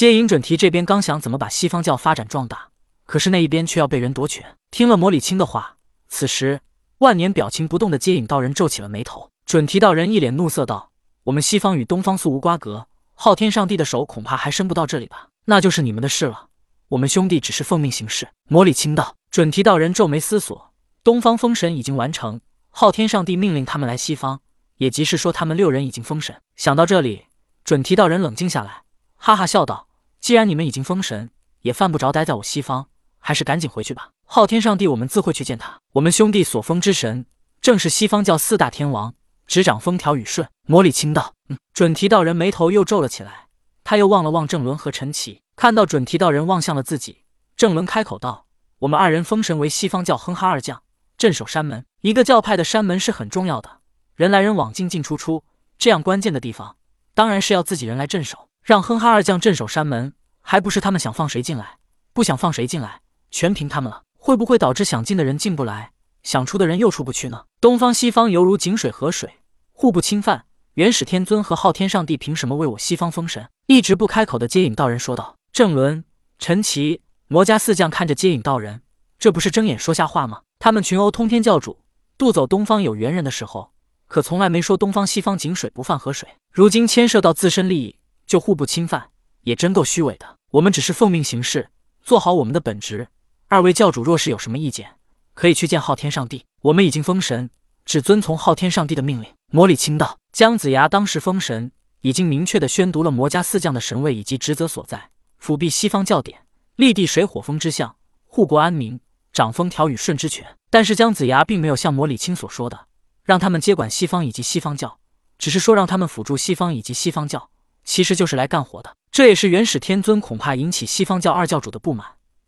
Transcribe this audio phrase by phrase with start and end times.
[0.00, 2.70] 接引准提这边刚想怎么把西方教发展壮大，
[3.04, 4.56] 可是那一边却要被人夺权。
[4.70, 5.76] 听了魔礼青的话，
[6.08, 6.62] 此时
[7.00, 9.28] 万年表情不动的接引道人皱起了眉头。
[9.44, 10.90] 准提道人一脸怒色道
[11.24, 15.28] ：“我们西方与东方素无瓜葛，昊天上帝的手恐怕还伸不到这里吧？
[15.44, 16.46] 那就是你们的事了。
[16.88, 19.16] 我们兄弟只是奉命行事。”魔礼青道。
[19.30, 20.72] 准提道人皱眉思索：
[21.04, 22.40] 东方封神已经完成，
[22.70, 24.40] 昊天上帝命令他们来西方，
[24.78, 26.40] 也即是说他们六人已经封神。
[26.56, 27.26] 想到这里，
[27.64, 28.84] 准提道人冷静下来，
[29.16, 29.88] 哈哈笑道
[30.30, 31.30] ：“既然你们已经封神，
[31.62, 32.86] 也犯不着待在我西方，
[33.18, 34.10] 还是赶紧回去吧。
[34.24, 35.80] 昊天上帝，我们自会去见他。
[35.94, 37.26] 我们兄弟所封之神，
[37.60, 39.12] 正是西方教四大天王，
[39.48, 43.48] 执掌风调雨顺。”魔礼青道：“嗯。”准提道人眉头又皱了起来，
[43.82, 47.24] 他又望了望郑伦和陈奇，看到准提道人望向了自己，
[47.56, 48.46] 郑伦开口道。
[48.78, 50.80] 我们二人封神为西方教哼哈二将，
[51.18, 51.84] 镇守山门。
[52.02, 53.80] 一个教派的山门是很重要的，
[54.14, 55.42] 人来人往，进进出出，
[55.76, 56.76] 这样关键的地方，
[57.14, 58.46] 当然是要自己人来镇守。
[58.62, 61.78] 让哼哈二将镇守山门，还不是他们想放谁进来，
[62.12, 64.02] 不想放谁进来，全凭他们了。
[64.16, 67.44] 会不会导致想进的人进不来，想出的人又出不去呢？
[67.60, 69.38] 东方西方犹如井水河水，
[69.72, 70.44] 互不侵犯。
[70.74, 73.48] 元始天尊和昊天上帝凭什么为我西方封神？
[73.66, 75.36] 一直不开口的接引道人说道。
[75.52, 76.04] 正伦、
[76.38, 77.02] 陈奇。
[77.32, 78.82] 魔家四将看着接引道人，
[79.16, 80.40] 这不是睁眼说瞎话吗？
[80.58, 81.78] 他们群殴通天教主，
[82.18, 83.70] 渡走东方有缘人的时候，
[84.08, 86.28] 可从来没说东方西方井水不犯河水。
[86.50, 89.09] 如今牵涉到自身利益，就互不侵犯，
[89.42, 90.38] 也真够虚伪的。
[90.52, 91.70] 我们只是奉命行事，
[92.02, 93.08] 做好我们的本职。
[93.48, 94.96] 二位教主若是有什么意见，
[95.34, 96.44] 可以去见昊天上帝。
[96.62, 97.50] 我们已经封神，
[97.84, 99.28] 只遵从昊天上帝的命令。
[99.52, 106.40] 魔礼清道，姜子牙当时封神，已经明确的宣读了魔家四将的神位以及职责所在，辅弼西方教典。
[106.76, 109.00] 立地水火风之象，护国安民，
[109.32, 110.56] 掌风调雨顺之权。
[110.70, 112.86] 但是姜子牙并没有像魔礼青所说的，
[113.24, 114.98] 让他们接管西方以及西方教，
[115.36, 117.50] 只是说让他们辅助西方以及西方教，
[117.90, 118.94] 其实就是来干活的。
[119.10, 122.06] 这也是元始天尊恐怕引起西方教二教主的不满。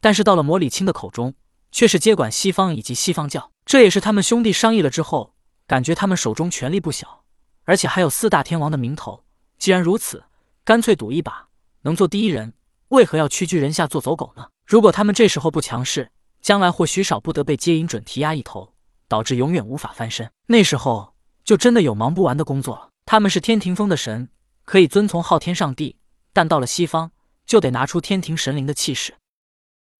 [0.00, 1.34] 但是到了魔礼青的口中，
[1.72, 3.50] 却是接管西方以及西方教。
[3.66, 5.34] 这也是他们兄弟商议了之后，
[5.66, 7.24] 感觉他们手中权力不小，
[7.64, 9.24] 而且还有四大天王的名头。
[9.58, 10.22] 既然如此，
[10.64, 11.48] 干脆赌一把，
[11.82, 12.52] 能做第一人。
[12.90, 14.46] 为何要屈居人下做走狗呢？
[14.64, 18.72] 如果他们这时候不强势，将来或许少不得被接引准提压一头，
[19.08, 20.30] 导致永远无法翻身。
[20.46, 22.90] 那时候就真的有忙不完的工作了。
[23.04, 24.28] 他们是天庭封的神，
[24.64, 25.96] 可以遵从昊天上帝，
[26.32, 27.12] 但到了西方
[27.46, 29.14] 就得拿出天庭神灵的气势。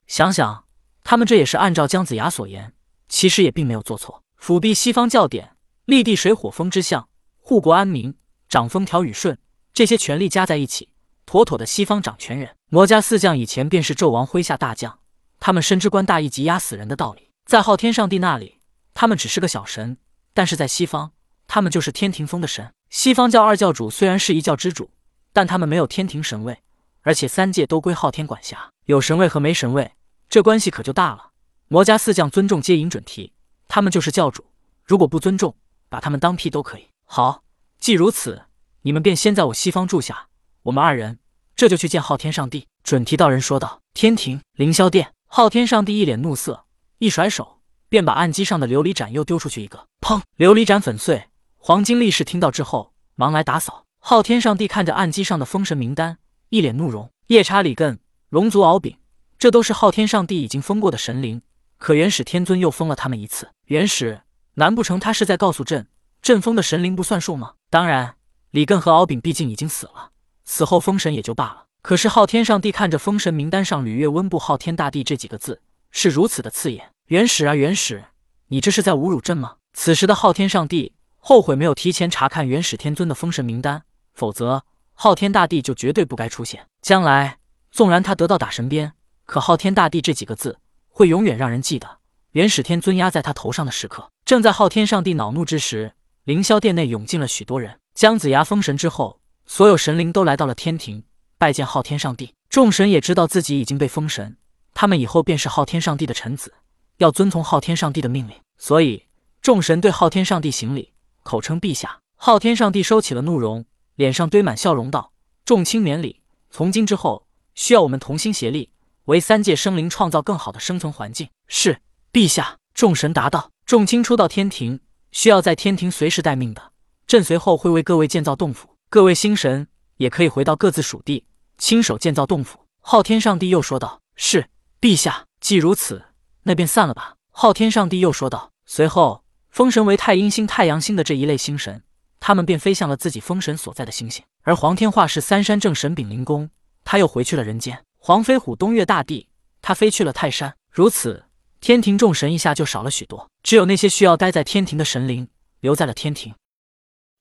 [0.06, 0.66] 想想，
[1.02, 2.74] 他们这也是按照姜子牙所言，
[3.08, 4.22] 其实也并没有做错。
[4.36, 7.08] 辅弼西方教典，立地水火风之象，
[7.38, 8.14] 护国安民，
[8.48, 9.38] 掌风调雨顺，
[9.72, 10.90] 这些权力加在一起。
[11.26, 14.98] 妥妥的西方掌权人，魔家四将以前便是纣王麾下大将，
[15.40, 17.30] 他们深知官大一级压死人的道理。
[17.46, 18.60] 在昊天上帝那里，
[18.92, 19.96] 他们只是个小神；
[20.34, 21.12] 但是在西方，
[21.46, 22.72] 他们就是天庭封的神。
[22.94, 24.88] 西方教二教主虽然是一教之主，
[25.32, 26.62] 但他们没有天庭神位，
[27.02, 28.70] 而且三界都归昊天管辖。
[28.84, 29.90] 有神位和没神位，
[30.28, 31.30] 这关系可就大了。
[31.66, 33.32] 魔家四将尊重接引准提，
[33.66, 34.44] 他们就是教主；
[34.84, 35.56] 如果不尊重，
[35.88, 36.86] 把他们当屁都可以。
[37.04, 37.42] 好，
[37.80, 38.44] 既如此，
[38.82, 40.28] 你们便先在我西方住下。
[40.62, 41.18] 我们二人
[41.56, 43.80] 这就去见昊天上帝。”准提道人说道。
[43.92, 46.64] “天庭凌霄殿。”昊天上帝一脸怒色，
[46.98, 50.22] 一甩手便把案几上的琉璃盏又丢出去一个，砰！
[50.38, 51.24] 琉璃盏粉碎。
[51.66, 53.86] 黄金力士听到之后，忙来打扫。
[53.98, 56.18] 昊天上帝看着案几上的封神名单，
[56.50, 57.10] 一脸怒容。
[57.28, 57.96] 夜叉李艮、
[58.28, 58.98] 龙族敖丙，
[59.38, 61.40] 这都是昊天上帝已经封过的神灵，
[61.78, 63.48] 可元始天尊又封了他们一次。
[63.68, 64.20] 元始，
[64.56, 65.86] 难不成他是在告诉朕，
[66.20, 67.54] 朕封的神灵不算数吗？
[67.70, 68.16] 当然，
[68.50, 70.10] 李艮和敖丙毕竟已经死了。
[70.44, 76.90] 死后封神也就罢了，可是昊天上帝看着封神名单上“吕月温布昊天大帝”这几个字，是如此的刺眼。
[77.06, 78.04] 元始啊，元始，
[78.48, 79.56] 你这是在侮辱朕吗？
[79.72, 80.92] 此时的昊天上帝
[81.26, 84.62] 后悔没有提前查看元始天尊的封神名单，否则
[84.92, 86.66] 昊天大帝就绝对不该出现。
[86.82, 87.38] 将来
[87.70, 88.92] 纵然他得到打神鞭，
[89.24, 90.58] 可昊天大帝这几个字
[90.90, 92.00] 会永远让人记得。
[92.32, 97.80] 元始天尊压在他头上的时刻，正在昊天上帝恼怒之时，凌霄殿内涌进了许多人。
[97.94, 99.20] 姜子牙封神之后。
[99.46, 101.04] 所有神灵都来到了天庭，
[101.36, 102.32] 拜见昊天上帝。
[102.48, 104.38] 众神也知道自己已经被封神，
[104.72, 106.54] 他们以后便是昊天上帝的臣子，
[106.96, 108.34] 要遵从昊天上帝的命令。
[108.56, 109.04] 所以，
[109.42, 110.93] 众神对昊天上帝行礼，
[111.24, 111.98] 口称陛下。
[112.14, 113.64] 昊天上帝收起了怒容，
[113.96, 115.12] 脸上堆满笑容，道
[115.44, 116.22] ：“众卿免礼。
[116.50, 117.26] 从今之后，
[117.56, 118.70] 需要我们同心协力，
[119.06, 121.80] 为三界生灵创造更好的生存环境。”是，
[122.12, 122.58] 陛下。
[122.72, 124.80] 众神答道：“众卿初到天庭，
[125.10, 126.72] 需要在天庭随时待命的，
[127.06, 129.66] 朕随后会为各位建造洞府。”各位星神
[129.96, 131.26] 也可以回到各自属地，
[131.58, 132.60] 亲手建造洞府。
[132.80, 134.48] 昊天上帝又说道：“是，
[134.80, 135.26] 陛下。
[135.40, 136.04] 既如此，
[136.44, 138.52] 那便散了吧。”昊天上帝又说道。
[138.66, 139.23] 随后，
[139.54, 141.80] 封神为太阴星、太阳星的这一类星神，
[142.18, 144.24] 他们便飞向了自己封神所在的星星。
[144.42, 146.50] 而黄天化是三山正神丙灵宫，
[146.82, 146.94] 他。
[146.94, 147.84] 他又回去了人间。
[147.98, 149.28] 黄飞虎东岳大帝，
[149.60, 150.56] 他飞去了泰山。
[150.70, 151.24] 如此，
[151.60, 155.28] 天庭众神一下就少了许多，只有那些需要待在天庭的神灵
[155.58, 156.34] 留在了天庭。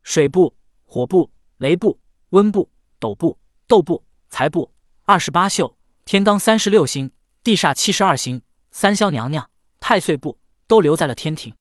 [0.04, 2.70] 水部、火部、雷部、温部、
[3.00, 4.72] 斗部、斗部、财部，
[5.06, 5.76] 二十八宿，
[6.06, 7.12] 天罡三十六星，
[7.44, 10.38] 地煞七十二星，三霄娘娘、太岁部
[10.68, 11.54] 都留在了天庭。